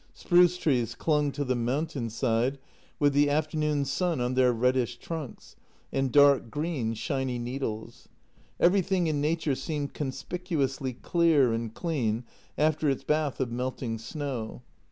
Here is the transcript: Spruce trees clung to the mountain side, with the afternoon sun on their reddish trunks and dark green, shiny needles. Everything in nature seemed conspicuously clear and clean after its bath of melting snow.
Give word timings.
Spruce 0.15 0.57
trees 0.57 0.95
clung 0.95 1.31
to 1.33 1.43
the 1.45 1.53
mountain 1.55 2.09
side, 2.09 2.57
with 2.97 3.13
the 3.13 3.29
afternoon 3.29 3.85
sun 3.85 4.19
on 4.19 4.33
their 4.33 4.51
reddish 4.51 4.97
trunks 4.97 5.55
and 5.93 6.11
dark 6.11 6.49
green, 6.49 6.95
shiny 6.95 7.37
needles. 7.37 8.09
Everything 8.59 9.05
in 9.05 9.21
nature 9.21 9.53
seemed 9.53 9.93
conspicuously 9.93 10.93
clear 10.93 11.53
and 11.53 11.75
clean 11.75 12.23
after 12.57 12.89
its 12.89 13.03
bath 13.03 13.39
of 13.39 13.51
melting 13.51 13.99
snow. 13.99 14.63